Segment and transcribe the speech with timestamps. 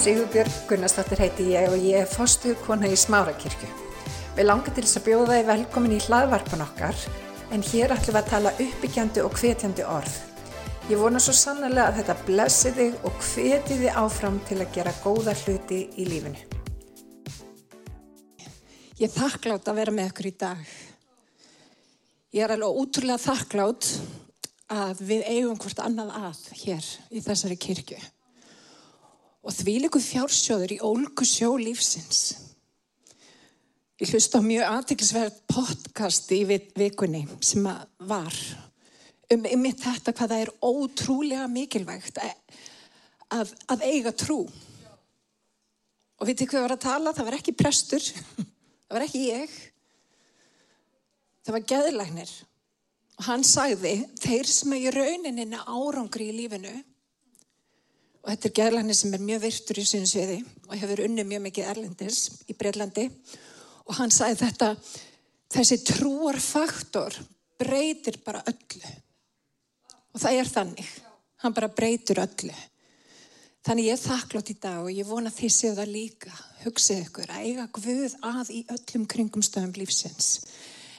[0.00, 3.66] Sigurbjörg Gunnarsdóttir heiti ég og ég er fostu kona í Smárakirkju.
[4.32, 7.00] Við langar til þess að bjóða þið velkomin í hlaðvarpan okkar
[7.52, 10.14] en hér ætlum við að tala uppbyggjandi og hvetjandi orð.
[10.88, 14.94] Ég vona svo sannlega að þetta blessi þig og hveti þið áfram til að gera
[15.02, 16.40] góða hluti í lífinu.
[18.96, 20.62] Ég er þakklátt að vera með ykkur í dag.
[22.38, 23.90] Ég er alveg ótrúlega þakklátt
[24.78, 28.00] að við eigum hvort annað að hér í þessari kirkju.
[29.40, 32.34] Og því líku fjársjóður í ólgu sjó lífsins.
[34.00, 37.64] Ég hlust á mjög aðtiklisverð podcast í vikunni sem
[38.08, 38.36] var
[39.30, 44.42] um ymmið þetta hvað það er ótrúlega mikilvægt að, að eiga trú.
[46.20, 47.12] Og vitið hvað var að tala?
[47.16, 48.06] Það var ekki prestur,
[48.88, 49.58] það var ekki ég,
[51.44, 52.32] það var geðlagnir.
[53.20, 56.72] Og hann sagði, þeir sem er í rauninni árangri í lífinu,
[58.20, 61.70] og þetta er geðlagnir sem er mjög virtur í synsviði og hefur unni mjög mikið
[61.72, 62.18] erlendis
[62.50, 63.06] í Breitlandi,
[63.88, 64.74] og hann sagði þetta,
[65.50, 67.16] þessi trúarfaktor
[67.60, 68.92] breytir bara öllu.
[70.14, 70.90] Og það er þannig,
[71.42, 72.52] hann bara breytur öllu.
[73.66, 76.30] Þannig ég er þakklátt í dag og ég vona því séu það líka,
[76.62, 80.30] hugsið ykkur, að eiga Guð að í öllum kringumstöðum lífsins.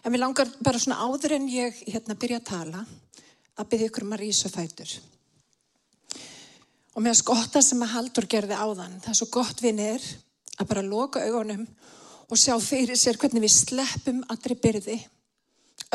[0.06, 2.84] En mér langar bara svona áður en ég hérna byrja að tala
[3.58, 4.94] að byrja ykkur um að rýsa fætur.
[6.92, 8.98] Og mér er skotta sem að Haldur gerði áðan.
[9.00, 10.04] Það er svo gott vinnir
[10.58, 11.64] að bara loka augunum
[12.32, 14.98] og sjá fyrir sér hvernig við sleppum allri byrði.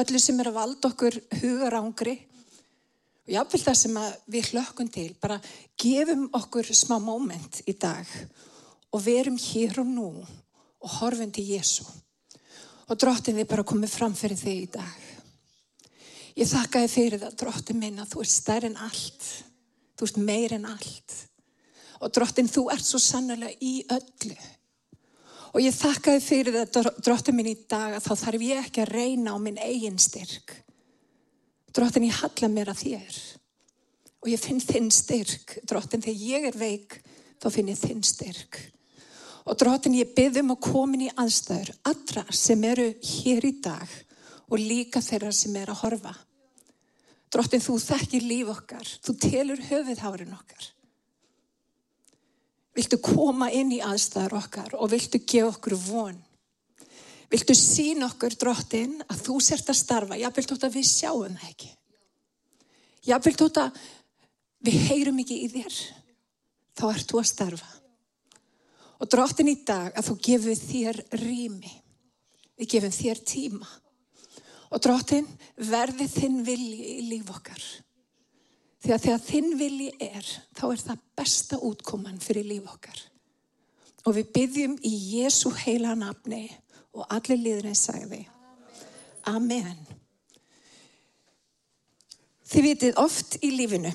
[0.00, 2.16] Öllu sem er að valda okkur hugarángri.
[3.26, 5.40] Og jáfnveil það sem við hlökkum til, bara
[5.80, 8.06] gefum okkur smá móment í dag
[8.94, 11.84] og verum hér og nú og horfum til Jésu
[12.86, 15.02] og drottin við bara komum fram fyrir þig í dag.
[16.36, 19.28] Ég þakka þið fyrir það, drottin minn, að þú ert stærn allt.
[19.96, 21.16] Þú ert meir en allt.
[22.04, 24.36] Og drottin, þú ert svo sannlega í öllu.
[25.54, 28.84] Og ég þakka þið fyrir það, drottin minn, í dag, að þá þarf ég ekki
[28.84, 30.52] að reyna á minn eigin styrk.
[31.72, 33.20] Drottin, ég halla mér að þér.
[34.24, 35.58] Og ég finn þinn styrk.
[35.64, 36.98] Drottin, þegar ég er veik,
[37.40, 38.60] þá finn ég þinn styrk.
[39.46, 43.92] Og drótin ég byggðum að komin í aðstæður allra sem eru hér í dag
[44.50, 46.14] og líka þeirra sem er að horfa.
[47.32, 50.70] Drótin þú þekkir líf okkar, þú telur höfuðhárin okkar.
[52.76, 56.18] Viltu koma inn í aðstæður okkar og viltu gefa okkur von.
[57.32, 61.38] Viltu sín okkur drótin að þú sért að starfa, ég vil tóta að við sjáum
[61.40, 61.70] það ekki.
[63.06, 63.80] Ég vil tóta að
[64.66, 65.80] við heyrum ekki í þér,
[66.78, 67.72] þá ert þú að starfa.
[68.96, 71.72] Og drottin í dag að þú gefur þér rými.
[72.56, 73.68] Við gefum þér tíma.
[74.72, 77.62] Og drottin verði þinn vilji í líf okkar.
[78.82, 83.02] Því að þegar þinn vilji er, þá er það besta útkoman fyrir líf okkar.
[84.06, 86.44] Og við byggjum í Jésu heila nafni
[86.94, 88.22] og allir liðurinn sagði.
[89.26, 89.74] Amen.
[92.46, 93.90] Þið vitið oft í lífinu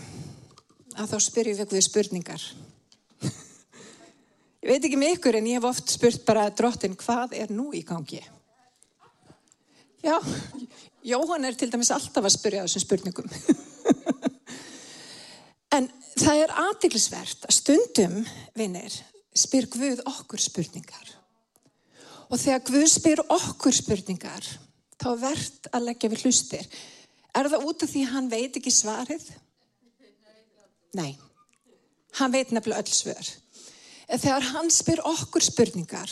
[1.00, 2.44] að þá spyrjum við spurningar.
[4.62, 7.72] Ég veit ekki með ykkur en ég hef oft spurt bara drottin hvað er nú
[7.74, 8.20] í gangi?
[10.02, 10.18] Já,
[11.06, 13.28] Jóhann er til dæmis alltaf að spyrja þessum spurningum.
[15.78, 18.16] en það er aðtiklisvert að stundum,
[18.58, 18.96] vinnir,
[19.38, 21.14] spyr Guð okkur spurningar.
[22.32, 24.50] Og þegar Guð spyr okkur spurningar,
[24.98, 26.66] þá verðt að leggja við hlustir.
[27.38, 29.30] Er það út af því hann veit ekki svarið?
[30.98, 31.14] Nei,
[32.20, 33.36] hann veit nefnilega öll svör
[34.20, 36.12] þegar hann spyr okkur spurningar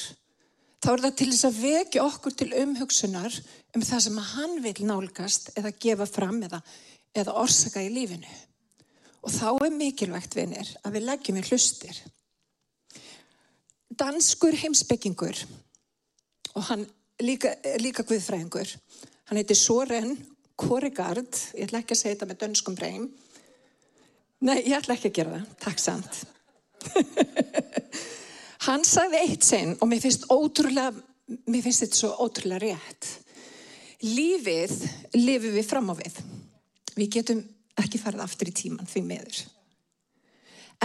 [0.80, 3.40] þá er það til þess að vekja okkur til umhugsunar
[3.76, 6.62] um það sem hann vil nálgast eða gefa fram eða,
[7.14, 8.38] eða orsaka í lífinu.
[9.20, 11.98] Og þá er mikilvægt vinir að við leggjum í hlustir.
[14.00, 15.42] Danskur heimsbyggingur
[16.56, 16.86] og hann
[17.20, 17.52] líka,
[17.84, 18.72] líka guðfræðingur,
[19.28, 20.16] hann heiti Soren
[20.60, 23.06] Korigard, ég ætla ekki að segja þetta með dönskum breym.
[24.44, 26.14] Nei, ég ætla ekki að gera það, takk samt.
[28.70, 33.08] Hann sagði eitt sinn og mér finnst mér finnst þetta svo ótrúlega rétt.
[34.06, 34.76] Lífið
[35.18, 36.20] lifið við fram á við.
[36.94, 37.42] Við getum
[37.82, 39.42] ekki farið aftur í tíman því meður.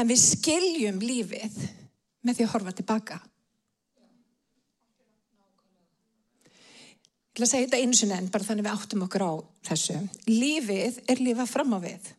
[0.01, 1.61] En við skiljum lífið
[2.25, 3.21] með því að horfa tilbaka.
[7.35, 9.33] Ég ætla að segja þetta einu sinni en bara þannig við áttum okkur á
[9.69, 10.01] þessu.
[10.31, 12.13] Lífið er lifað fram á við.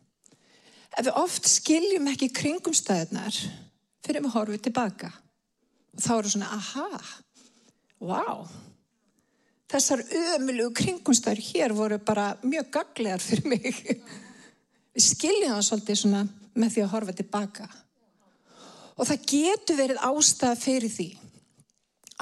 [0.96, 3.38] Ef við oft skiljum ekki kringumstæðunar
[4.06, 5.10] fyrir við horfum tilbaka.
[5.96, 7.00] Þá eru svona, aha,
[8.04, 8.46] wow,
[9.72, 10.02] þessar
[10.36, 13.80] ömulugu kringumstæður hér voru bara mjög gaglegar fyrir mig.
[14.96, 16.22] Við skiljum það svolítið svona
[16.56, 17.68] með því að horfa tilbaka.
[18.96, 21.08] Og það getur verið ástæða fyrir því.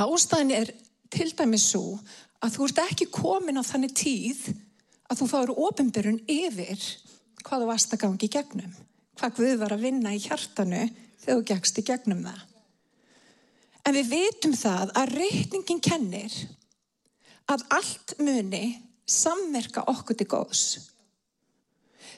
[0.02, 0.72] Ástæðin er
[1.14, 1.98] til dæmis svo
[2.42, 4.48] að þú ert ekki komin á þannig tíð
[5.10, 6.88] að þú fáir ofinbyrjun yfir
[7.44, 8.74] hvað þú varst að gangi í gegnum.
[9.20, 10.82] Hvað Guð var að vinna í hjartanu
[11.22, 12.42] þegar þú gegst í gegnum það.
[13.84, 16.34] En við vitum það að reikningin kennir
[17.52, 18.64] að allt muni
[19.04, 20.64] samverka okkur til góðs.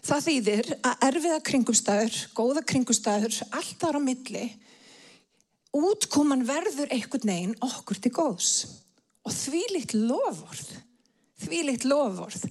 [0.06, 4.44] Það þýðir að erfiða kringumstæður, góða kringumstæður, allt þar á milli,
[5.74, 8.52] útkoman verður einhvern veginn okkur til góðs.
[9.26, 10.68] Og því litt lofvorð,
[11.42, 12.46] því litt lofvorð.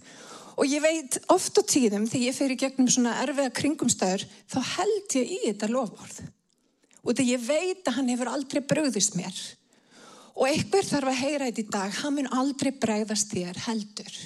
[0.59, 4.59] Og ég veit oft á tíðum þegar ég fer í gegnum svona erfiða kringumstæður, þá
[4.75, 6.19] held ég í þetta lofvorð.
[7.05, 9.35] Og þegar ég veit að hann hefur aldrei bröðist mér.
[10.35, 14.17] Og einhver þarf að heyra þetta í dag, hann mun aldrei bregðast þér heldur.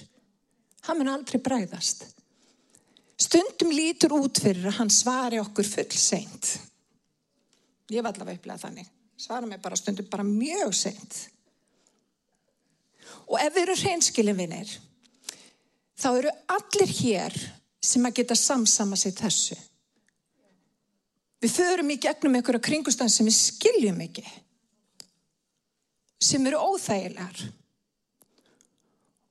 [0.87, 2.07] Hann mun aldrei bregðast.
[3.19, 6.53] Stundum lítur út fyrir að hann svari okkur full seint.
[7.91, 8.89] Ég var allavega upplegað þannig.
[9.19, 11.17] Svara mig bara stundum bara mjög seint.
[13.27, 14.69] Og ef við eru hreinskilin vinnir,
[15.99, 17.35] þá eru allir hér
[17.83, 19.57] sem að geta samsama sig þessu.
[21.39, 24.25] Við förum í gegnum einhverja kringustan sem við skiljum ekki.
[26.19, 27.45] Sem eru óþægilegar.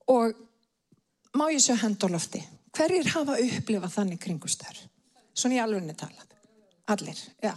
[0.09, 0.39] Og
[1.37, 2.41] má ég sjá hendolofti?
[2.73, 4.79] Hverjir hafa upplifað þannig kringustar?
[5.37, 6.33] Svona í alvegni talað.
[6.89, 7.53] Allir, já.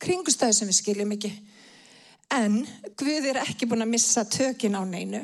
[0.00, 1.32] Kringustæði sem við skiljum ekki.
[2.32, 2.62] En
[2.96, 5.20] Guð er ekki búin að missa tökin á neinu.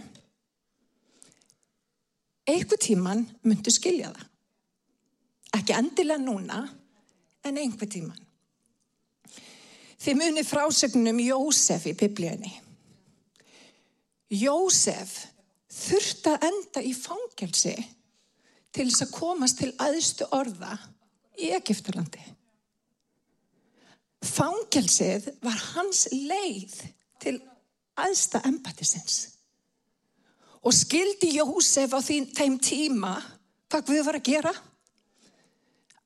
[2.49, 4.29] Eitthvað tíman myndu skilja það.
[5.57, 6.63] Ekki endilega núna,
[7.49, 8.28] en einhver tíman.
[9.99, 12.53] Þið muni frásögnum Jósef í biblíunni.
[14.29, 15.15] Jósef
[15.73, 17.75] þurfti að enda í fangelsi
[18.75, 20.77] til þess að komast til aðstu orða
[21.41, 22.23] í Egipturlandi.
[24.29, 26.77] Fangelsið var hans leið
[27.23, 27.37] til
[27.99, 29.19] aðsta empatisins.
[30.67, 33.15] Og skildi Jósef á því, þeim tíma
[33.71, 34.53] hvað Guð var að gera?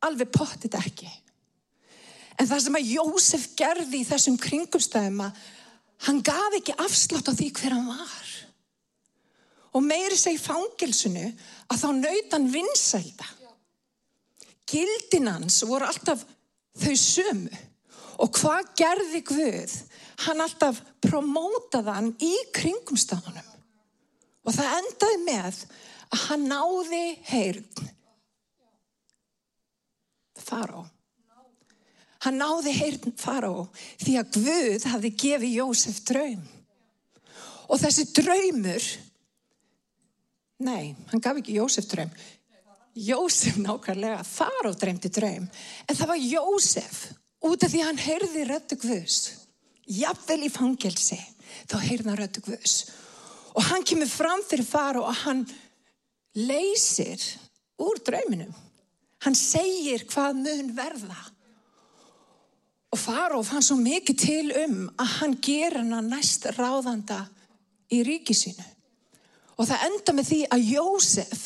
[0.02, 1.08] Alveg pottit ekki.
[2.40, 5.42] En það sem að Jósef gerði í þessum kringumstæðum að
[6.06, 8.30] hann gaf ekki afslátt á því hver hann var.
[9.72, 11.28] Og meiri segi fangilsunu
[11.72, 13.28] að þá nautan vinsælda.
[14.68, 16.24] Gildinans voru alltaf
[16.80, 17.62] þau sömu.
[18.22, 19.72] Og hvað gerði Guð?
[20.26, 23.48] Hann alltaf promótaði hann í kringumstæðunum.
[24.42, 25.62] Og það endaði með
[26.12, 27.88] að hann náði heyrn.
[30.42, 30.84] Faró.
[32.22, 33.54] Hann náði heyrn faró
[34.02, 36.44] því að Guð hafði gefið Jósef draum.
[37.72, 38.86] Og þessi draumur,
[40.62, 42.12] nei, hann gaf ekki Jósef draum.
[42.92, 45.48] Jósef nákvæmlega, faró dreymdi draum.
[45.88, 47.02] En það var Jósef
[47.42, 49.18] út af því hann heyrði röttu Guðs.
[49.88, 51.18] Jafnvel í fangelsi,
[51.66, 52.76] þá heyrði hann röttu Guðs.
[53.56, 55.42] Og hann kemur fram fyrir faró og hann
[56.38, 57.24] leysir
[57.82, 58.52] úr drauminum.
[59.24, 61.18] Hann segir hvað mun verða.
[62.92, 67.22] Og Faró fann svo mikið til um að hann ger hana næst ráðanda
[67.92, 68.64] í ríki sínu.
[69.56, 71.44] Og það enda með því að Jósef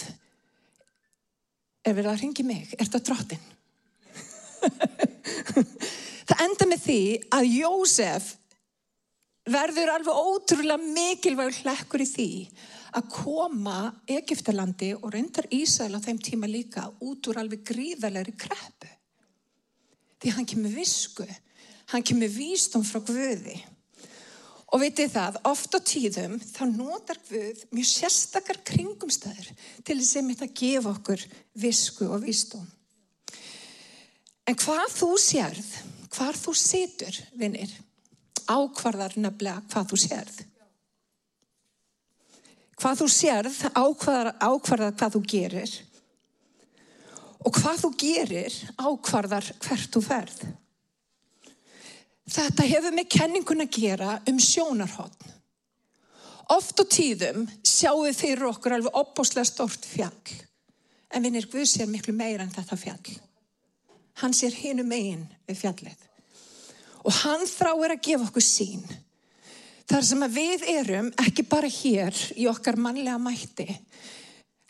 [1.87, 3.45] er verið að ringi mig, er þetta drottin?
[6.29, 7.01] það enda með því
[7.39, 8.33] að Jósef
[9.47, 12.31] verður alveg ótrúlega mikilvæg hlekkur í því
[12.97, 18.96] að koma Egiptalandi og reyndar Ísæl á þeim tíma líka út úr alveg gríðalegri kreppu.
[20.23, 21.27] Því hann kemur visku,
[21.93, 23.57] hann kemur vístum frá Guði.
[24.75, 29.53] Og veitir það, oft á tíðum þá notar Guð mjög sérstakar kringumstæður
[29.87, 31.27] til þess að þetta gefa okkur
[31.63, 32.65] visku og vístum.
[34.47, 35.71] En hvað þú sérð,
[36.15, 37.71] hvað þú situr, vinnir,
[38.47, 40.37] ákvarðar nefnilega hvað þú sérð.
[42.77, 45.77] Hvað þú sérð ákvarðar, ákvarðar hvað þú gerir
[47.47, 50.41] og hvað þú gerir ákvarðar hvert þú ferð.
[52.27, 55.35] Þetta hefur með kenningun að gera um sjónarhóttn.
[56.55, 60.35] Oft á tíðum sjáum við fyrir okkur alveg opbóslega stort fjall.
[61.11, 63.17] En vinnir Guð sér miklu meira en þetta fjall.
[64.23, 66.05] Hann sér hinu megin við fjallið.
[67.07, 68.87] Og hann þráir að gefa okkur sín.
[69.87, 73.69] Þar sem að við erum ekki bara hér í okkar mannlega mætti,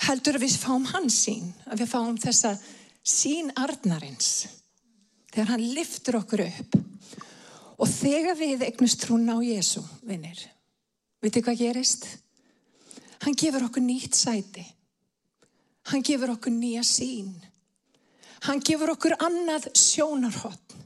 [0.04, 2.52] heldur að við fáum hans sín, að við fáum þessa
[3.06, 4.46] sín arnarins.
[5.32, 6.76] Þegar hann liftur okkur upp.
[7.76, 10.38] Og þegar við eignust trúna á Jésu, vinnir,
[11.20, 12.06] veitir hvað gerist?
[13.24, 14.64] Hann gefur okkur nýtt sæti.
[15.92, 17.34] Hann gefur okkur nýja sín.
[18.46, 20.76] Hann gefur okkur annað sjónarhótt.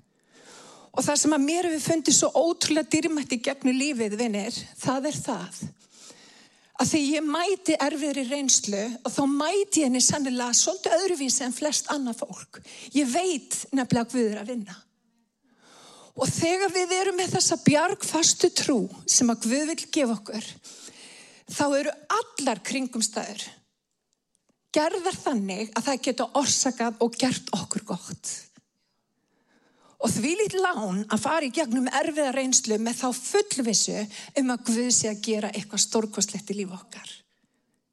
[0.90, 5.12] Og það sem að mér hefur fundið svo ótrúlega dýrmætt í gegnum lífið, vinnir, það
[5.12, 5.60] er það
[6.80, 11.90] að því ég mæti erfiðri reynslu og þá mæti henni sannilega svolítið öðruvísi en flest
[11.92, 12.60] annað fólk.
[12.96, 14.76] Ég veit nefnilega erum að vinna.
[16.20, 20.50] Og þegar við erum með þessa bjargfastu trú sem að Guð vil gefa okkur,
[21.50, 23.46] þá eru allar kringumstæður
[24.74, 28.32] gerðar þannig að það geta orsakað og gert okkur gott.
[30.00, 33.96] Og því lít lán að fara í gegnum erfiða reynslu með þá fullvissu
[34.40, 37.10] um að Guð sé að gera eitthvað stórkostlegt í líf okkar.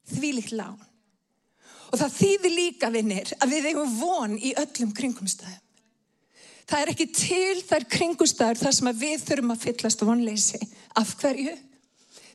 [0.08, 0.78] Því lít lán.
[1.92, 5.64] Og það þýðir líka vinnir að við eigum von í öllum kringumstæðum.
[6.68, 10.60] Það er ekki til þær kringumstæður þar sem við þurfum að fyllast vonleysi.
[11.00, 11.54] Af hverju?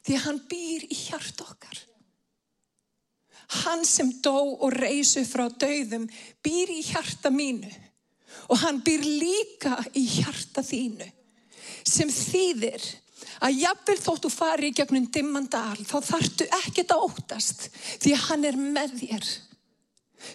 [0.06, 1.82] Því hann býr í hjart okkar.
[3.64, 6.08] Hann sem dó og reysu frá dauðum
[6.46, 7.70] býr í hjarta mínu
[8.50, 11.10] og hann býr líka í hjarta þínu
[11.88, 12.84] sem þýðir
[13.44, 17.68] að jafnvel þóttu fari í gegnum dimmandal þá þartu ekkert að óttast
[18.04, 19.30] því að hann er með þér.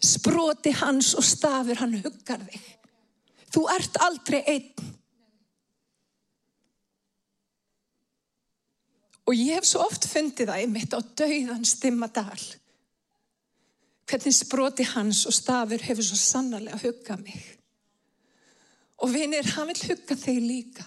[0.05, 2.65] Sproti hans og stafur hann huggar þig.
[3.49, 4.89] Þú ert aldrei einn.
[9.29, 12.41] Og ég hef svo oft fundið það einmitt á dauðans dimmadal
[14.09, 17.58] hvernig sproti hans og stafur hefur svo sannarlega huggað mig
[18.99, 20.85] Og vinir, hann vil hugga þig líka.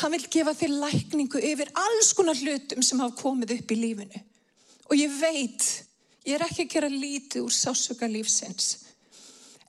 [0.00, 4.22] Hann vil gefa þig lækningu yfir alls konar hlutum sem hafa komið upp í lífinu.
[4.90, 5.66] Og ég veit,
[6.26, 8.72] ég er ekki að gera lítið úr sásuga lífsins.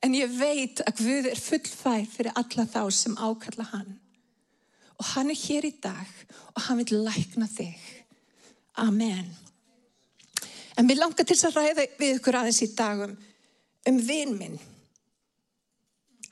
[0.03, 3.93] En ég veit að Guð er fullfær fyrir alla þá sem ákalla hann.
[4.99, 6.09] Og hann er hér í dag
[6.53, 7.77] og hann vil lækna þig.
[8.83, 9.29] Amen.
[10.77, 13.15] En mér langar til að ræða við ykkur aðeins í dagum
[13.87, 14.59] um vinn minn.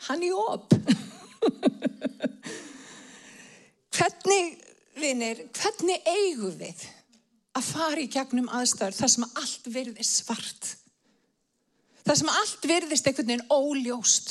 [0.07, 0.73] Hann í op.
[3.95, 4.59] hvernig,
[4.97, 6.85] vinir, hvernig eigum við
[7.57, 10.69] að fara í gegnum aðstæður þar sem allt verðist svart?
[12.05, 14.29] Það sem allt verðist einhvern veginn óljóst.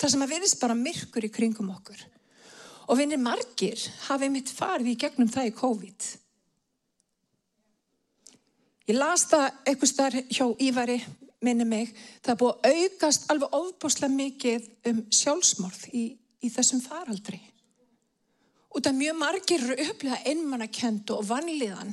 [0.00, 2.00] Það sem að verðist bara myrkur í kringum okkur.
[2.90, 6.08] Og vinir margir hafið mitt farið í gegnum það í COVID.
[8.90, 10.98] Ég las það eitthvað starf hjá Ívari
[11.42, 11.90] minni mig,
[12.22, 16.04] það er búið að aukast alveg ofbúslega mikið um sjálfsmorð í,
[16.42, 17.40] í þessum faraldri.
[18.72, 21.92] Út af mjög margir eru upplegað einmannakend og vanliðan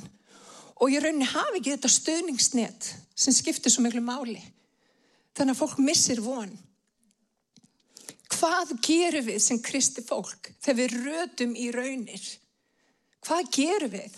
[0.80, 4.40] og ég rauninni hafi ekki þetta stöðningsnet sem skiptir svo miklu máli.
[5.36, 6.50] Þannig að fólk missir von.
[8.30, 12.24] Hvað gerum við sem kristi fólk þegar við rötum í raunir?
[13.26, 14.16] Hvað gerum við?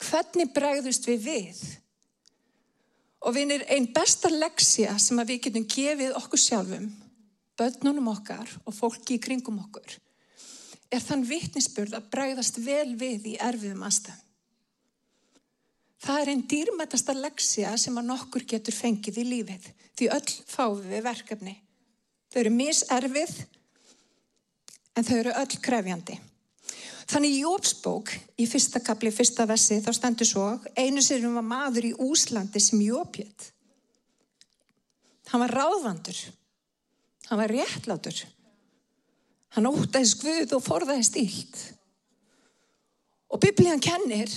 [0.00, 1.60] Hvernig bregðust við við?
[3.26, 6.86] Og vinir, einn besta leksja sem við getum gefið okkur sjálfum,
[7.60, 9.98] börnunum okkar og fólki í kringum okkur,
[10.90, 14.26] er þann vittnisspörð að bræðast vel við í erfiðum aðstæðum.
[16.00, 19.66] Það er einn dýrmætasta leksja sem að nokkur getur fengið í lífið,
[20.00, 21.52] því öll fáum við verkefni.
[22.32, 23.34] Þau eru miserfið,
[24.96, 26.16] en þau eru öll krefjandi.
[27.10, 30.46] Þannig í Jópsbók, í fyrsta kapli, fyrsta vessi, þá stendur svo,
[30.78, 33.50] einu sérum var maður í Úslandi sem Jópjött.
[35.32, 36.20] Hann var ráðvandur,
[37.30, 38.24] hann var réttlátur,
[39.54, 41.60] hann ótaði skvuð og forðaði stílt.
[43.30, 44.32] Og biblíðan kennir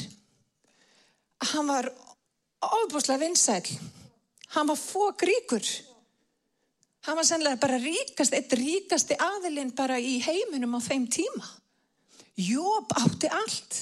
[1.41, 1.89] að hann var
[2.83, 3.65] ofbúslega vinsæl,
[4.53, 5.65] hann var fókríkur,
[7.07, 11.49] hann var sannlega bara ríkast, eitt ríkasti aðilinn bara í heiminum á þeim tíma.
[12.37, 13.79] Jóp átti allt.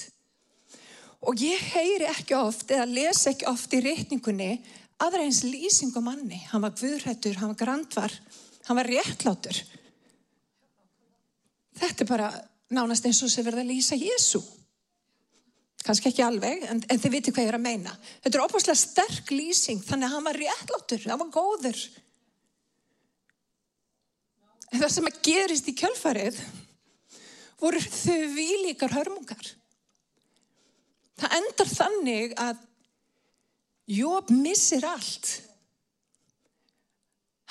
[1.22, 4.56] Og ég heyri ekki oft eða les ekki oft í reyningunni
[5.02, 6.40] aðra eins lýsing á manni.
[6.50, 8.16] Hann var guðrættur, hann var grandvar,
[8.66, 9.60] hann var réttlátur.
[11.78, 12.30] Þetta er bara
[12.72, 14.42] nánast eins og sem verða að lýsa Jésu.
[15.82, 17.94] Kanski ekki alveg, en, en þið viti hvað ég er að meina.
[18.22, 21.80] Þetta er opaslega sterk lýsing, þannig að hann var réttlátur, hann var góður.
[24.70, 26.38] En það sem að gerist í kjölfarið
[27.62, 29.50] voru þau výlíkar hörmungar.
[31.18, 32.62] Það endar þannig að
[33.90, 35.42] Jóp missir allt.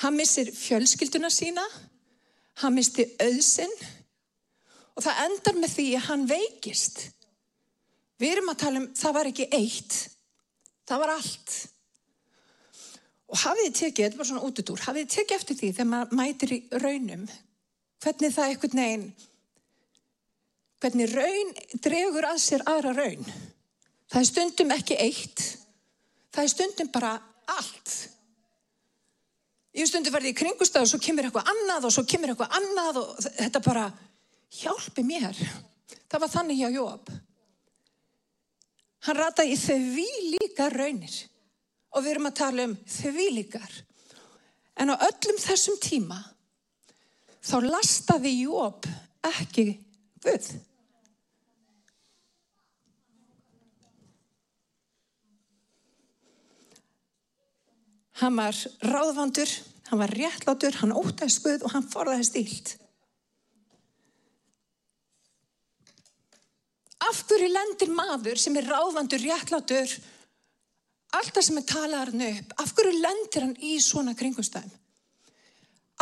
[0.02, 1.64] Hann missir fjölskylduna sína,
[2.62, 3.74] hann misti auðsinn
[4.96, 7.04] og það endar með því að hann veikist.
[8.22, 9.98] Við erum að tala um, það var ekki eitt,
[10.90, 11.58] það var allt.
[13.32, 16.18] Og hafið þið tekið, þetta var svona útudúr, hafið þið tekið eftir því þegar maður
[16.20, 17.28] mætir í raunum,
[18.02, 19.12] hvernig það eitthvað neginn
[20.82, 23.28] hvernig raun dregur að sér aðra raun.
[24.10, 25.44] Það er stundum ekki eitt,
[26.34, 27.12] það er stundum bara
[27.54, 27.94] allt.
[29.72, 33.02] Ég stundum verði í kringustaf og svo kemur eitthvað annað og svo kemur eitthvað annað
[33.02, 33.86] og þetta bara
[34.62, 35.38] hjálpi mér.
[36.12, 37.12] Það var þannig hjá Jóp.
[39.08, 39.78] Hann rataði í þau
[40.36, 41.16] líka raunir
[41.92, 43.78] og við erum að tala um þau líkar.
[44.76, 46.20] En á öllum þessum tíma
[47.42, 48.90] þá lastaði Jóp
[49.32, 49.72] ekki
[50.22, 50.52] Guð.
[58.22, 59.50] Hann var ráðvandur,
[59.90, 62.74] hann var réttlátur, hann óttæðist Guð og hann forðaðist íld.
[67.02, 69.96] Af hverju lendir maður sem er ráðvandur, réttlátur,
[71.18, 74.78] alltaf sem er talaðarinn upp, af hverju lendir hann í svona kringumstæðum?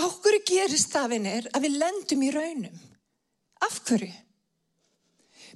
[0.04, 2.84] Af hverju gerist það vinnir að við lendum í raunum?
[3.64, 4.12] Af hverju?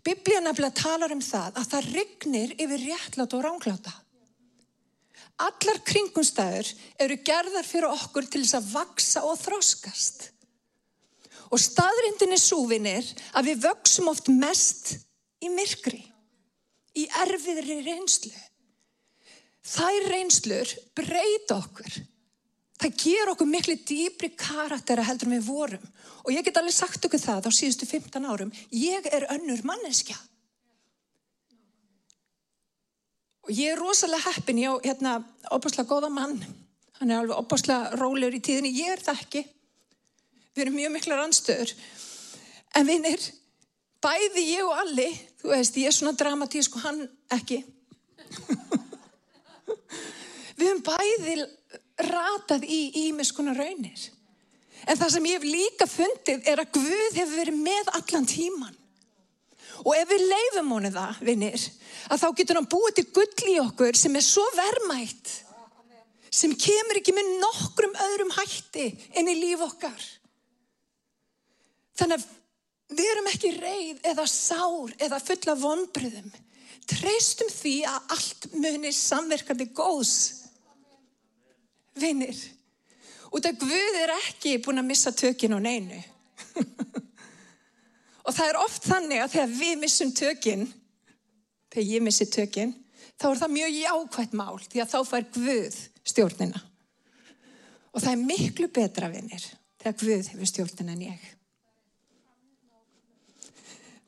[0.04, 3.94] Biblíana nefnilega talar um það að það rignir yfir réttlátt og rángláta.
[5.42, 6.70] Allar kringumstæður
[7.02, 10.30] eru gerðar fyrir okkur til þess að vaksa og þróskast.
[11.54, 14.96] Og staðrindin er súvinir að við vöksum oft mest
[15.44, 16.02] í myrkri,
[16.98, 18.34] í erfiðri reynslu.
[19.64, 22.02] Þær reynslur breyta okkur.
[22.84, 25.84] Það ger okkur miklu dýbri karaktera heldur við vorum.
[26.24, 28.52] Og ég get alveg sagt okkur það á síðustu 15 árum.
[28.76, 30.18] Ég er önnur manneskja.
[33.44, 35.12] Og ég er rosalega heppin, ég á hérna
[35.52, 36.38] opaslega góða mann,
[37.00, 39.42] hann er alveg opaslega rólegur í tíðinni, ég er það ekki.
[40.54, 41.72] Við erum mjög mikla rannstöður.
[42.78, 43.22] En vinnir,
[44.04, 45.10] bæði ég og Alli,
[45.42, 47.02] þú veist, ég er svona dramatísk og hann
[47.36, 47.60] ekki.
[50.58, 51.48] Við höfum bæði
[52.08, 54.00] ratað í ímiskunar raunir.
[54.88, 58.76] En það sem ég hef líka fundið er að Guð hefur verið með allan tíman.
[59.84, 61.64] Og ef við leifum honu það, vinnir,
[62.08, 65.32] að þá getur hann búið til gull í okkur sem er svo vermætt,
[66.34, 68.88] sem kemur ekki með nokkrum öðrum hætti
[69.20, 70.08] inn í líf okkar.
[72.00, 76.32] Þannig að við erum ekki reyð eða sár eða fulla vonbröðum.
[76.90, 80.16] Treystum því að allt munir samverkandi góðs.
[82.00, 82.40] Vinnir,
[83.30, 86.02] út af Guð er ekki búin að missa tökinn á neinu.
[88.24, 90.66] Og það er oft þannig að þegar við missum tökinn,
[91.74, 92.72] þegar ég missi tökinn,
[93.20, 95.78] þá er það mjög jákvægt mál því að þá fær Guð
[96.14, 96.64] stjórnina.
[97.94, 99.46] Og það er miklu betra vinnir
[99.84, 101.30] þegar Guð hefur stjórnina en ég.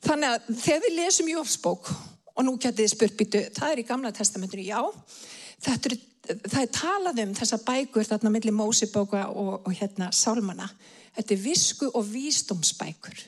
[0.06, 1.90] Þannig að þegar við lesum Jófsbók,
[2.36, 4.80] og nú getið þið spurt býtu, það er í gamla testamentinu, já,
[5.66, 5.96] er,
[6.46, 10.68] það er talað um þessa bækur þarna millir Mósibóka og, og hérna Sálmana.
[11.16, 13.24] Þetta er visku og vísdómsbækur.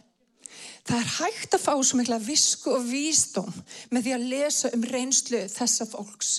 [0.88, 3.52] Það er hægt að fá svo mikla visku og vísdóm
[3.92, 6.32] með því að lesa um reynslu þessa fólks.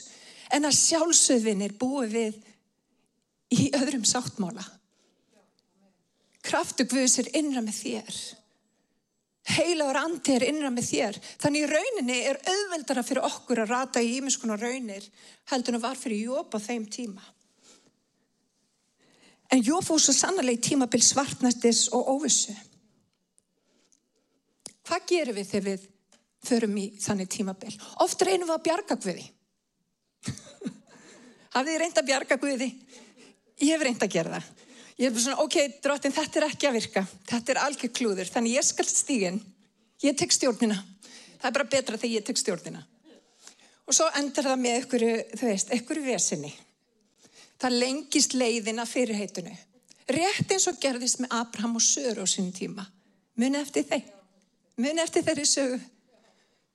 [0.57, 2.39] En að sjálfsöðvinir búi við
[3.53, 4.65] í öðrum sáttmála.
[6.49, 8.21] Kraftu Guðs er innra með þér.
[9.49, 11.19] Heilaður andi er innra með þér.
[11.41, 15.05] Þannig í rauninni er auðveldara fyrir okkur að rata í ímiskunar raunir
[15.53, 17.25] heldur en að var fyrir Jóp á þeim tíma.
[19.53, 22.57] En Jóp fór svo sannarlega í tímabil svartnæstis og óvissu.
[25.19, 25.87] Gerum við þegar við
[26.47, 27.75] förum í þannig tímabill?
[28.05, 29.25] Oft reynum við að bjarga Guði.
[31.55, 32.69] Hafið þið reynd að bjarga Guði?
[33.59, 34.51] Ég hef reynd að gera það.
[34.99, 37.03] Ég hef svona, ok, drottin, þetta er ekki að virka.
[37.31, 38.31] Þetta er algjör klúður.
[38.31, 39.41] Þannig ég skal stígin.
[40.05, 40.77] Ég tek stjórnina.
[41.39, 42.83] Það er bara betra þegar ég tek stjórnina.
[43.89, 46.53] Og svo endur það með einhverju, þú veist, einhverju vesinni.
[47.59, 49.57] Það lengist leiðina fyrir heitunu.
[50.15, 52.87] Rétt eins og gerðist með Abraham og Söru á sínum tíma.
[53.39, 54.18] Muni eftir þeim
[54.83, 55.79] mun eftir þeirri sögu.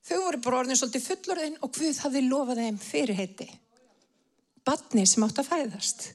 [0.03, 3.47] Þau voru bara orðin svolítið fullorðin og Guð hafði lofað þeim fyrirheiti.
[4.67, 6.07] Batni sem átt að fæðast.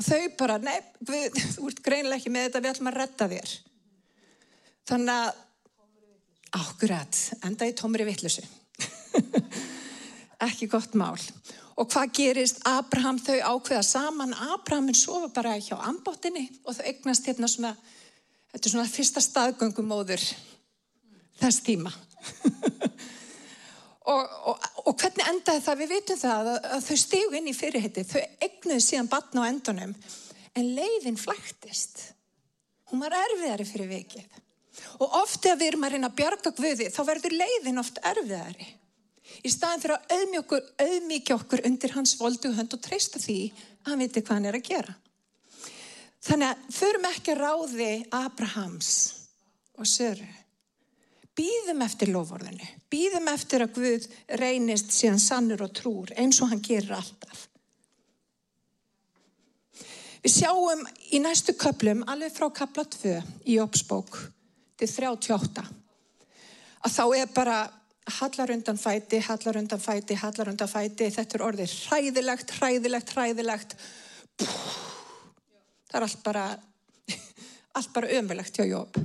[0.00, 3.28] Og þau bara, nei, Guð, þú ert greinlega ekki með þetta, við ætlum að retta
[3.32, 3.56] þér.
[4.88, 5.42] Þannig að,
[6.60, 8.46] ákkurat, enda í tómri vittlusi.
[10.48, 11.18] ekki gott mál.
[11.76, 12.62] Og hvað gerist?
[12.68, 14.34] Abraham þau ákveða saman.
[14.54, 17.74] Abrahamin sofa bara hjá ambottinni og þau eignast hérna svona,
[18.54, 20.24] þetta er svona fyrsta staðgöngumóður
[21.44, 21.92] þess tíma.
[24.12, 25.80] og, og, og hvernig endaði það?
[25.82, 29.50] Við vitum það að, að þau stígu inn í fyrirhitti, þau egnuði síðan batna á
[29.50, 29.94] endunum,
[30.54, 32.08] en leiðin flæktist.
[32.90, 34.40] Hún var erfiðari fyrir vikið.
[35.02, 38.68] Og oft ef við erum að reyna að bjarga Guði, þá verður leiðin oft erfiðari.
[39.44, 44.02] Í staðin fyrir að auðmíkja okkur undir hans voldu hönd og treysta því að hann
[44.04, 44.94] viti hvað hann er að gera.
[46.24, 48.90] Þannig að förum ekki að ráði Abrahams
[49.76, 50.28] og Söru.
[51.34, 54.06] Býðum eftir lovorðinu, býðum eftir að Guð
[54.38, 57.48] reynist síðan sannur og trúr eins og hann gerir alltaf.
[60.24, 64.20] Við sjáum í næstu köplum, alveg frá kapla 2 í Jópsbók,
[64.78, 65.64] til 38
[66.84, 67.58] að þá er bara
[68.18, 73.76] hallar undan fæti, hallar undan fæti, hallar undan fæti, þetta er orðið hræðilegt, hræðilegt, hræðilegt.
[74.36, 74.48] Pú,
[75.88, 76.44] það er allt bara,
[77.80, 79.00] allt bara ömulegt hjá Jóp.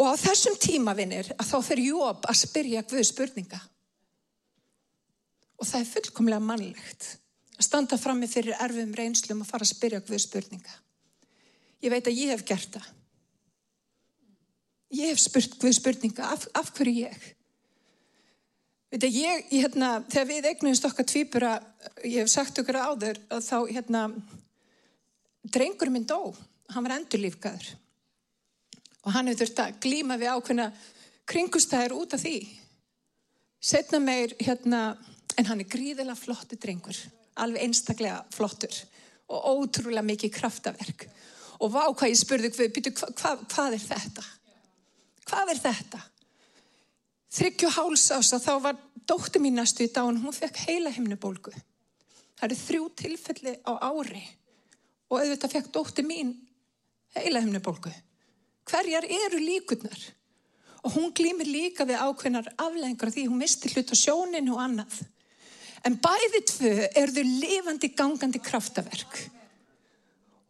[0.00, 3.60] Og á þessum tímavinnir að þá fyrir Jóp að spyrja Guð spurninga.
[5.60, 7.10] Og það er fullkomlega mannlegt
[7.58, 10.80] að standa frammi fyrir erfum reynslum og fara að spyrja Guð spurninga.
[11.82, 12.88] Ég veit að ég hef gert það.
[14.92, 17.28] Ég hef spurt Guð spurninga, af, af hverju ég?
[18.92, 21.52] Veit að ég, hérna, þegar við eignumst okkar tvýpura,
[22.04, 24.02] ég hef sagt okkur áður, að þá, hérna,
[25.48, 26.34] drengur minn dó,
[26.74, 27.70] hann var endurlífgaður.
[29.02, 30.68] Og hann hefur þurft að glíma við ákveðna
[31.30, 32.36] kringustæðir út af því.
[33.62, 34.82] Setna meir, hérna,
[35.38, 36.98] en hann er gríðilega flotti drengur,
[37.42, 38.78] alveg einstaklega flottur
[39.32, 41.06] og ótrúlega mikið kraftaverk.
[41.62, 44.24] Og vá hvað ég spurði, hvað, hvað, hvað er þetta?
[45.30, 46.02] Hvað er þetta?
[47.32, 51.52] þryggju háls ás að þá var dóttu mín næstu í dán, hún fekk heila himnubólgu.
[52.36, 54.22] Það eru þrjú tilfelli á ári
[55.08, 56.34] og auðvitað fekk dóttu mín
[57.16, 57.92] heila himnubólgu.
[58.68, 60.02] Hverjar eru líkurnar?
[60.82, 64.96] Og hún glýmir líka við ákveðnar aflengur því hún misti hlut á sjóninu og annað.
[65.86, 69.20] En bæði tvö eru þau lifandi gangandi kraftaverk.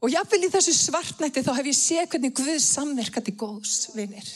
[0.02, 4.26] Og jáfnvel í þessu svartnætti þá hef ég séð hvernig Guð samverkati góðs vinir.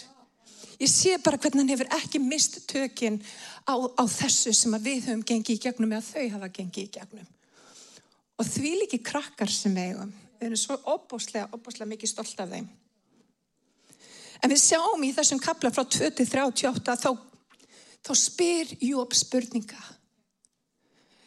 [0.76, 3.16] Ég sé bara hvernig hann hefur ekki mist tökinn
[3.64, 7.28] á, á þessu sem við höfum gengið í gegnum eða þau hafa gengið í gegnum.
[8.36, 12.68] Og því líki krakkar sem eigum, við erum svo opbóslega, opbóslega mikið stolt af þeim.
[14.42, 17.10] En við sjáum í þessum kapla frá 2038 þá,
[18.04, 19.84] þá spyr Jóp spurninga.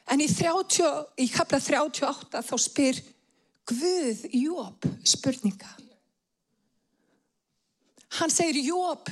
[0.09, 0.89] En í, 30,
[1.21, 3.01] í kapla 38 þá spyr
[3.69, 5.73] Guð Jóp spurninga.
[8.19, 9.11] Hann segir Jóp,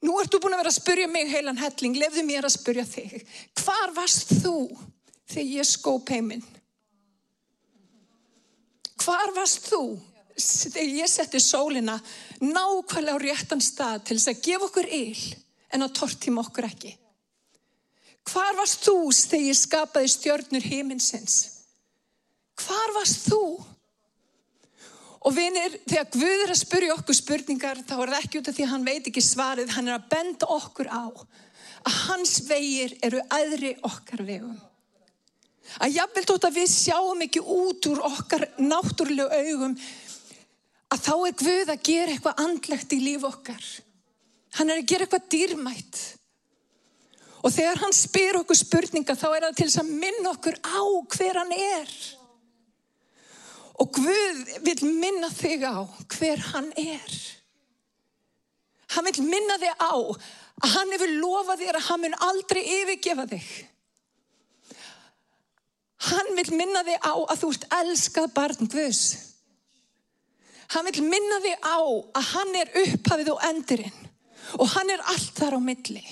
[0.00, 3.18] Nú ertu búin að vera að spurja mig heilan helling, lefðu mér að spurja þig.
[3.60, 4.54] Hvar varst þú
[5.28, 6.44] þegar ég skóp heiminn?
[9.00, 9.82] Hvar varst þú
[10.40, 11.98] þegar ég setti sólina
[12.40, 15.22] nákvæmlega á réttan stað til þess að gefa okkur yl
[15.70, 16.94] en að tortíma okkur ekki?
[18.30, 21.36] Hvar varst þú þegar ég skapaði stjörnur heiminsins?
[22.60, 23.42] Hvar varst þú?
[25.20, 28.56] Og vinir, þegar Guð er að spurja okkur spurningar, þá er það ekki út af
[28.56, 31.04] því að hann veit ekki svarið, hann er að benda okkur á
[31.80, 34.58] að hans vegir eru aðri okkar vegum.
[35.80, 39.76] Að jáfnvel tótt að við sjáum ekki út úr okkar náttúrulegu augum,
[40.90, 43.66] að þá er Guð að gera eitthvað andlegt í líf okkar.
[44.58, 46.00] Hann er að gera eitthvað dýrmætt.
[47.40, 50.82] Og þegar hann spyr okkur spurninga, þá er það til þess að minna okkur á
[51.14, 51.94] hver hann er.
[53.80, 55.80] Og Guð vil minna þig á
[56.18, 57.16] hver hann er.
[58.90, 59.94] Hann vil minna þig á
[60.60, 63.48] að hann hefur lofað þér að hann mun aldrei yfirgefa þig.
[66.10, 69.29] Hann vil minna þig á að þú ert elskað barn Guðs.
[70.70, 74.08] Hann vil minna þig á að hann er upphafið og endurinn
[74.58, 76.02] og hann er allt þar á milli.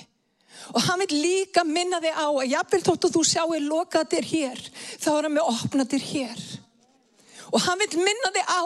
[0.75, 4.59] Og hann vil líka minna þig á að jafnvel þótt að þú sjáu lokaðir hér,
[4.99, 6.43] þá er hann með opnaðir hér.
[7.49, 8.63] Og hann vil minna þig á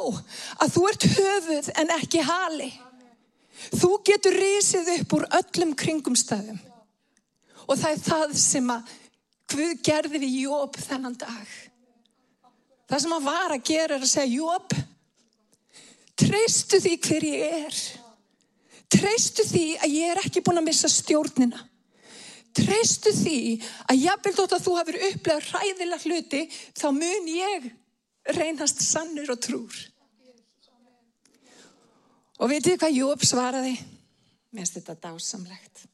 [0.65, 2.71] að þú ert höfuð en ekki hali.
[3.71, 6.59] Þú getur risið upp úr öllum kringumstæðum.
[7.63, 8.91] Og það er það sem að
[9.53, 11.49] Guð gerði við Jóp þennan dag.
[12.89, 14.73] Það sem hann var að gera er að segja Jóp,
[16.23, 17.77] treystu því hver ég er.
[18.93, 21.61] Treystu því að ég er ekki búin að missa stjórnina.
[22.53, 23.37] Treystu því
[23.89, 26.41] að jafnveld þótt að þú hafur upplegað ræðilega hluti,
[26.77, 27.71] þá mun ég
[28.37, 29.79] reynast sannur og trúr.
[32.43, 33.73] Og veitu hvað Jóp svaraði?
[34.53, 35.87] Mér finnst þetta dásamlegt.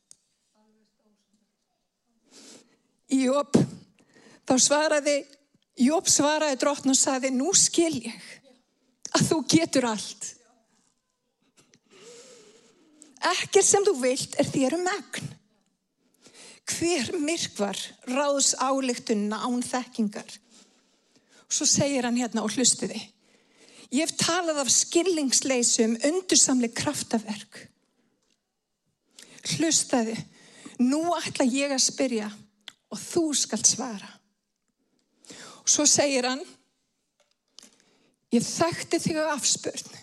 [3.10, 3.56] Jóp,
[4.46, 5.16] þá svaraði,
[5.80, 8.39] Jóp svaraði dróttn og sagði, nú skil ég
[9.18, 10.34] að þú getur allt.
[13.30, 15.32] Ekkert sem þú vilt er þér um megn.
[16.70, 20.38] Hver myrkvar ráðs álíktunna án þekkingar
[21.50, 23.00] Svo segir hann hérna og hlustiði.
[23.90, 27.64] Ég hef talað af skillingsleysum undursamli kraftaverk.
[29.56, 30.14] Hlustaði,
[30.84, 32.30] nú ætla ég að spyrja
[32.94, 34.12] og þú skalt svara.
[35.64, 36.44] Og svo segir hann,
[38.36, 39.98] ég þekkti þig á afspörn,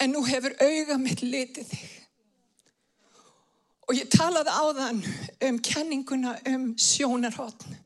[0.00, 1.92] en nú hefur auga mitt litið þig.
[3.86, 5.02] Og ég talaði á þann
[5.46, 7.76] um kenninguna um sjónarhóttn.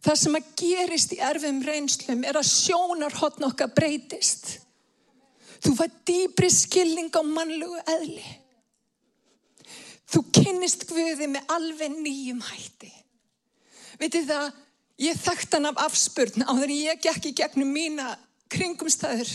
[0.00, 4.54] Það sem að gerist í erfum reynslum er að sjónarhóttn okkar breytist.
[5.60, 8.24] Þú fær dýbri skilning á mannlugu eðli.
[10.10, 12.88] Þú kynnist Guði með alveg nýjum hætti.
[14.00, 14.46] Vitið það,
[15.00, 18.12] ég þekkt hann af afspurn á þegar ég gekk í gegnum mína
[18.52, 19.30] kringumstæður.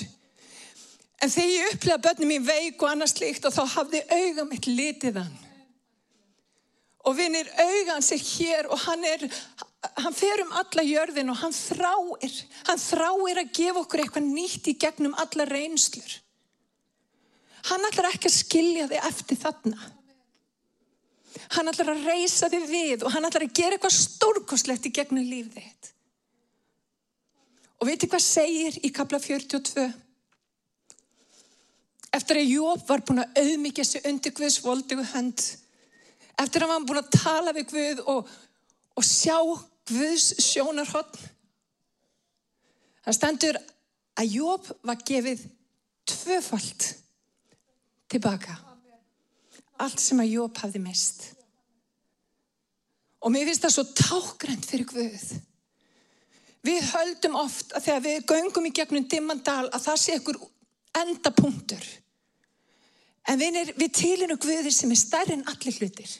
[1.24, 4.68] En þegar ég upplega börnum í veik og annars líkt og þá hafði auga mitt
[4.68, 5.38] litið hann.
[7.06, 9.26] Og vinir auga hans er hér og hann er,
[10.02, 14.72] hann fer um alla jörðin og hann þráir, hann þráir að gefa okkur eitthvað nýtt
[14.74, 16.18] í gegnum alla reynslur.
[17.70, 19.92] Hann ætlar ekki að skilja þig eftir þarna.
[21.56, 25.28] Hann ætlar að reysa þig við og hann ætlar að gera eitthvað stórkoslegt í gegnum
[25.28, 25.92] lífið þitt.
[27.80, 29.86] Og veitir hvað segir í kapla 42?
[32.16, 35.42] Eftir að Jóp var búin að auðmyggja sig undir Guðs voldugu hönd.
[36.40, 38.30] Eftir að hann var búin að tala við Guð og,
[38.96, 39.38] og sjá
[39.92, 41.20] Guðs sjónarhótt.
[43.06, 43.60] Það stendur
[44.16, 45.44] að Jóp var gefið
[46.08, 46.88] tvöfalt
[48.12, 48.56] tilbaka.
[49.82, 51.26] Allt sem að Jóp hafði mist.
[53.26, 55.28] Og mér finnst það svo tákgrænt fyrir Guð.
[56.66, 60.40] Við höldum oft að þegar við göngum í gegnum dimmandal að það sé ykkur
[61.02, 61.86] endapunktur.
[63.26, 66.12] En við, við tilinu Guði sem er stærri en allir hlutir.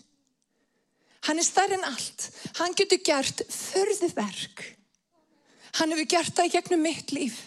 [1.26, 2.30] Hann er stærri en allt.
[2.60, 4.66] Hann getur gert förðu verk.
[5.80, 7.40] Hann hefur gert það í gegnum mitt líf.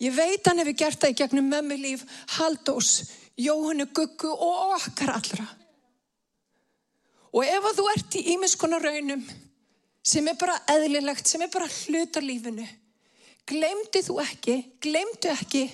[0.00, 2.04] Ég veit hann hefur gert það í gegnum mömmu líf,
[2.36, 2.92] Haldós,
[3.40, 5.46] Jóhannu Guggu og okkar allra.
[7.30, 9.22] Og ef að þú ert í ímiðskona raunum
[10.10, 12.64] sem er bara eðlilegt, sem er bara hluta lífinu,
[13.46, 15.64] glemdi þú ekki, glemdu ekki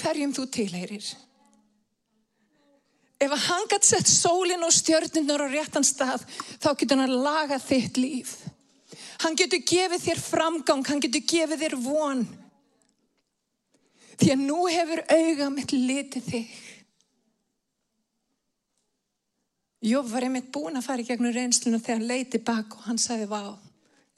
[0.00, 1.10] hverjum þú tilheyrir.
[3.20, 6.24] Ef að hann gæti sett sólinn og stjörnunar á réttan stað,
[6.56, 8.36] þá getur hann að laga þitt líf.
[9.20, 12.22] Hann getur gefið þér framgang, hann getur gefið þér von.
[14.18, 16.58] Því að nú hefur auga mitt litið þig.
[19.90, 23.00] Jóf var einmitt búin að fara í gegnum reynsluna þegar hann leiti bak og hann
[23.00, 23.56] sagði, vá,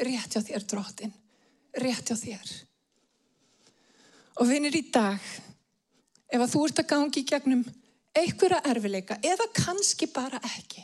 [0.02, 1.12] rétt hjá þér drottin,
[1.78, 2.54] rétt hjá þér.
[4.42, 5.22] Og vinir í dag,
[6.26, 7.62] ef að þú ert að gangi í gegnum
[8.18, 10.82] einhverja erfileika eða kannski bara ekki.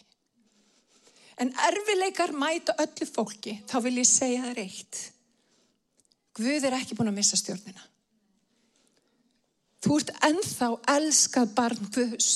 [1.43, 5.03] En erfileikar mæta öllu fólki, þá vil ég segja það reitt.
[6.39, 7.88] Guð er ekki búin að missa stjórnina.
[9.85, 12.31] Þú ert enþá elskað barn Guðs.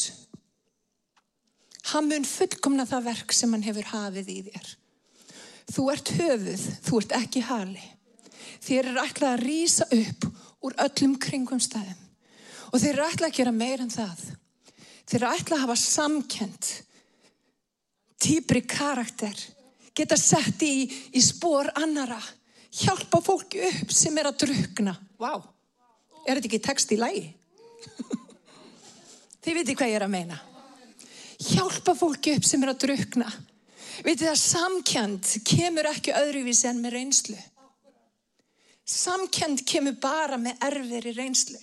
[1.91, 4.69] Hann mun fullkomna það verk sem hann hefur hafið í þér.
[5.73, 7.83] Þú ert höfuð, þú ert ekki hali.
[8.63, 10.29] Þér er ætlað að rýsa upp
[10.63, 11.99] úr öllum kringum stæðum.
[12.71, 14.23] Og þér er ætlað að gera meir en það.
[15.11, 16.69] Þeir eru ætla að hafa samkend,
[18.23, 19.41] týpri karakter,
[19.99, 22.21] geta sett í, í spór annara,
[22.73, 24.95] hjálpa fólki upp sem er að drukna.
[25.19, 25.43] Vá, wow.
[26.27, 27.29] Er þetta ekki text í lægi?
[29.43, 30.39] Þið viti hvað ég er að meina.
[31.43, 33.31] Hjálpa fólki upp sem er að drukna.
[34.03, 37.39] Vitið það, samkend kemur ekki öðruvísi en með reynslu.
[38.89, 41.61] Samkend kemur bara með erfir í reynslu.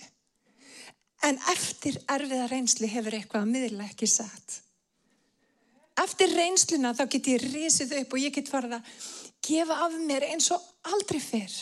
[1.26, 4.60] En eftir erfiða reynslu hefur eitthvað að miðla ekki satt.
[6.00, 8.94] Eftir reynsluna þá get ég risið upp og ég get farið að
[9.44, 11.56] gefa af mér eins og aldrei fyrr.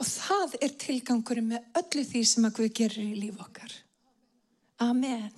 [0.00, 3.74] Og það er tilgangurinn með öllu því sem að Guð gerir í líf okkar.
[4.82, 5.30] Amen.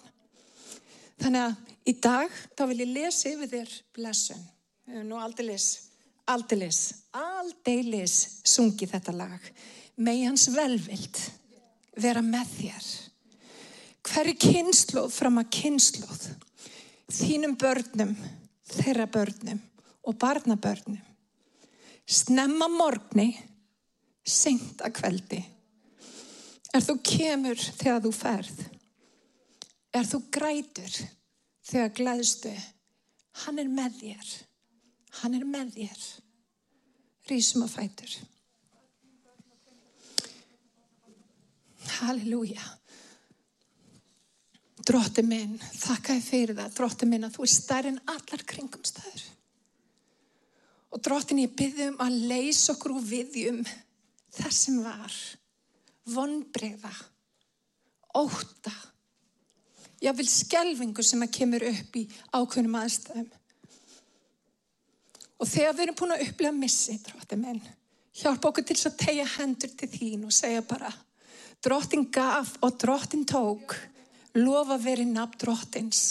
[1.21, 4.47] Þannig að í dag þá vil ég lesa yfir þér blessun.
[4.87, 5.67] Við hefum nú aldeilis,
[6.33, 6.81] aldeilis,
[7.17, 8.17] aldeilis
[8.47, 9.51] sungið þetta lag.
[9.97, 11.21] Með hans velvild
[11.97, 12.89] vera með þér
[14.07, 16.27] hverju kynnslóð fram að kynnslóð
[17.17, 18.15] þínum börnum,
[18.71, 19.61] þeirra börnum
[20.07, 21.01] og barnabörnum
[22.07, 23.33] snemma morgni
[24.27, 25.43] senkt að kveldi.
[26.75, 28.65] Er þú kemur þegar þú ferð.
[29.97, 30.97] Er þú grætur
[31.67, 32.55] þegar glæðstu
[33.45, 34.33] hann er með þér.
[35.23, 36.07] Hann er með þér.
[37.31, 38.17] Rísum að fætur.
[41.97, 42.67] Halleluja.
[44.87, 49.25] Drótti minn, þakka ég fyrir það, drótti minn að þú er stærn allar kringumstæður.
[50.95, 53.65] Og dróttin ég byrðum að leysa okkur úr viðjum
[54.37, 55.17] þar sem var,
[56.13, 56.93] vonbreyða,
[58.17, 58.75] óta,
[60.03, 62.05] jáfnvel skelvingu sem að kemur upp í
[62.37, 63.33] ákveðnum aðstæðum.
[65.37, 67.65] Og þegar við erum búin að upplega missi, drótti minn,
[68.17, 70.93] hjálpa okkur til að tegja hendur til þín og segja bara,
[71.65, 73.77] dróttin gaf og dróttin tók,
[74.37, 76.05] lofa verið nafn drottins.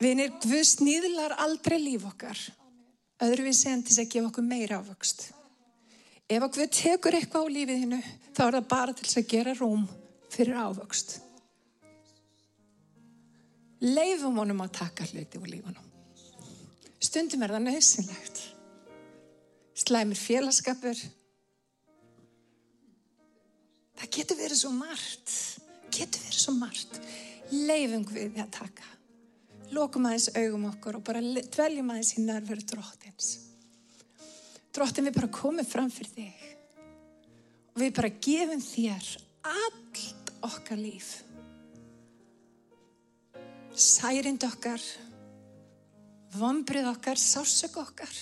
[0.00, 2.38] Vinir, Guð snýðlar aldrei líf okkar.
[3.20, 5.26] Öðruvísi en til að gefa okkur meira ávöxt.
[6.30, 7.98] Ef að Guð tekur eitthvað á lífiðinu,
[8.36, 9.86] þá er það bara til þess að gera rúm
[10.30, 11.16] fyrir ávöxt.
[13.80, 15.86] Leifum honum að taka hluti úr lífunum.
[17.00, 18.40] Stundum er það nöðsynlegt.
[19.80, 21.02] Slæmir félagskapur.
[23.98, 25.36] Það getur verið svo margt.
[25.90, 27.00] Getur verið svo margt.
[27.50, 28.90] Leifum við því að taka.
[29.74, 33.49] Lókum aðeins augum okkur og bara dveljum aðeins í nærveru dróttins.
[34.70, 36.44] Dróttin við bara komum fram fyrir þig.
[37.74, 39.08] Og við bara gefum þér
[39.50, 41.10] allt okkar líf.
[43.74, 44.82] Særind okkar,
[46.36, 48.14] vombrið okkar, sásök okkar.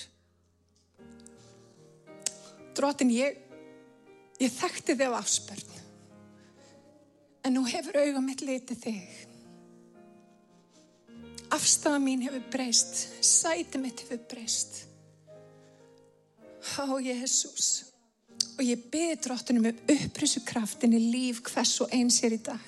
[2.78, 3.40] Dróttin, ég,
[4.38, 5.74] ég þekkti þig á afspörn.
[7.44, 9.24] En nú hefur auga mitt litið þig.
[11.54, 14.87] Afstafa mín hefur breyst, sæti mitt hefur breyst.
[16.78, 17.88] Á Jésús.
[18.58, 22.64] Og ég byrði dróttunum um upprissu kraftin í líf hvers og eins er í dag.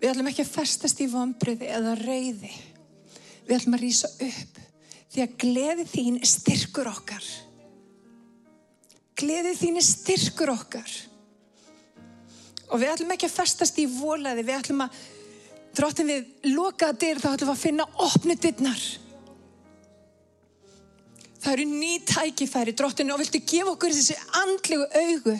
[0.00, 2.50] Við ætlum ekki að festast í vombriði eða reyði.
[3.46, 4.58] Við ætlum að rýsa upp
[5.10, 7.28] því að gleði þín er styrkur okkar.
[9.20, 10.96] Gleði þín er styrkur okkar.
[12.70, 14.98] Og við ætlum ekki að festast í volaði, við ætlum að,
[15.76, 18.84] dróttin við lokaða dyr þá ætlum við að finna opnu dyrnar.
[21.40, 25.36] Það eru ný tækifæri, dróttinu, og viltu gefa okkur þessi andlegu augu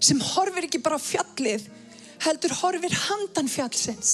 [0.00, 1.66] sem horfir ekki bara á fjallið,
[2.24, 4.12] heldur horfir handan fjallsins.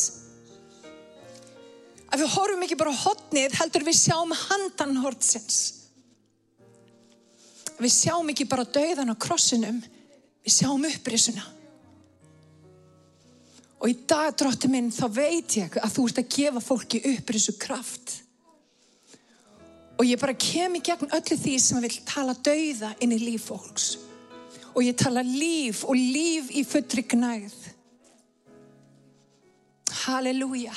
[2.11, 5.61] Að við horfum ekki bara á hotnið, heldur við sjáum handan hortsins.
[7.79, 9.81] Við sjáum ekki bara döðan á krossinum,
[10.43, 11.47] við sjáum upprisuna.
[13.83, 17.59] Og í dag, drótti minn, þá veit ég að þú ert að gefa fólki upprisu
[17.61, 18.24] kraft.
[19.95, 23.47] Og ég bara kem í gegn öllu því sem vil tala dauða inn í líf
[23.51, 23.93] fólks.
[24.75, 27.55] Og ég tala líf og líf í fullri gnæð.
[30.05, 30.75] Halleluja.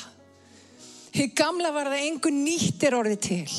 [1.17, 3.55] Hér gamla var það einhver nýttir orði til.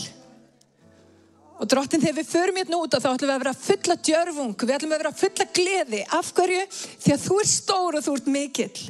[1.59, 4.75] Og drottin þegar við förum hérna út þá ætlum við að vera fulla djörfung, við
[4.77, 6.05] ætlum að vera fulla gleði.
[6.15, 6.61] Af hverju?
[7.03, 8.85] Því að þú er stór og þú ert mikill.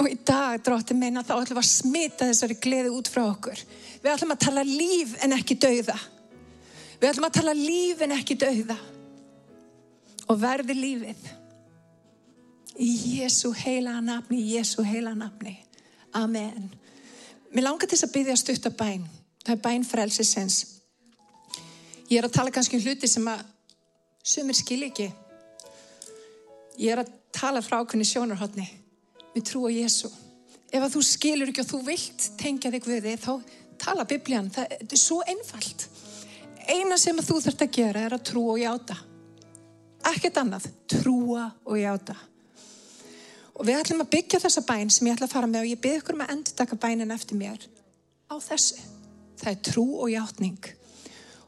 [0.00, 3.60] Og í dag, drottin meina, þá ætlum við að smita þessari gleði út frá okkur.
[4.02, 5.94] Við ætlum að tala líf en ekki dauða.
[6.98, 8.76] Við ætlum að tala líf en ekki dauða.
[10.26, 11.30] Og verði lífið.
[12.82, 15.54] Í Jésu heila nafni, í Jésu heila nafni.
[16.18, 16.72] Amen.
[17.54, 19.08] Mér langar til þess að byggja stutt að bæn.
[19.44, 20.62] Það er bæn frelsisens.
[22.10, 23.44] Ég er að tala kannski um hluti sem að
[24.26, 25.12] sumir skil ekki.
[26.82, 28.66] Ég er að tala frá okkurni sjónarhóttni.
[29.34, 30.10] Við trú á Jésu.
[30.74, 33.32] Ef að þú skilur ekki og þú vilt tengja þig við þig, þá
[33.84, 34.50] tala biblían.
[34.54, 35.88] Það er svo einfalt.
[36.70, 38.96] Eina sem þú þurft að gera er að trúa og játa.
[40.10, 40.70] Ekkert annað.
[40.90, 42.16] Trúa og játa.
[43.54, 45.82] Og við ætlum að byggja þessa bæn sem ég ætla að fara með og ég
[45.82, 47.68] byrð ykkur um að endur taka bænin eftir mér
[48.26, 48.80] á þessu.
[49.38, 50.72] Það er trú og játning.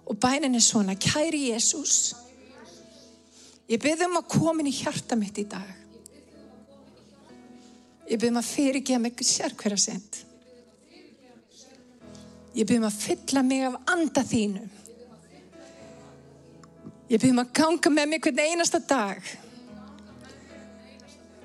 [0.07, 2.15] Og bænin er svona, kæri Jésús,
[3.67, 5.86] ég byrð um að komin í hjarta mitt í dag.
[8.07, 10.21] Ég byrð um að fyrirgeða mig sér hverja send.
[12.57, 14.63] Ég byrð um að fylla mig af anda þínu.
[17.11, 19.35] Ég byrð um að ganga með mig hvern einasta dag.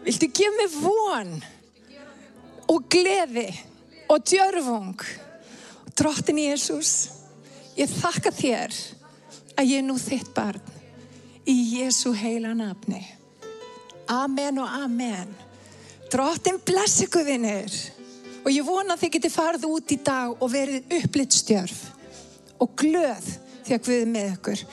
[0.06, 1.34] Viltu gefa mig von
[2.72, 3.50] og gleði
[4.10, 5.04] og djörfung.
[5.98, 7.12] Drottin Jésús,
[7.78, 8.78] ég þakka þér
[9.60, 10.62] að ég er nú þitt barn
[11.46, 13.02] í Jésu heila nafni.
[14.12, 15.34] Amen og amen.
[16.12, 17.72] Drottin blessi guðinir
[18.42, 21.86] og ég vona að þið geti farið út í dag og verið upplitt stjörf
[22.62, 23.30] og glöð
[23.72, 24.64] að guðið með ykkur.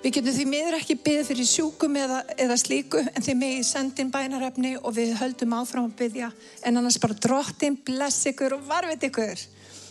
[0.00, 4.12] Við getum því miður ekki byggðið fyrir sjúkum eða, eða slíku en því í sendin
[4.14, 6.30] bænarefni og við höldum áfram að byggja
[6.64, 9.46] en annars bara drottin bless ykkur og varfið ykkur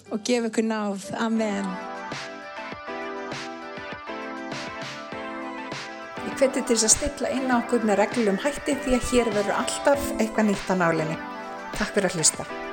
[0.09, 1.11] og gef ykkur náð.
[1.21, 1.69] Amen.
[6.39, 9.57] Ég hveti til að stilla inn á okkur með reglum hætti því að hér verður
[9.57, 11.19] alltaf eitthvað nýtt á nálinni.
[11.75, 12.68] Takk fyrir að hlusta.